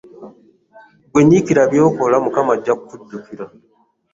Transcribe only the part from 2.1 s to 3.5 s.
Mukama ajja kukujjukira.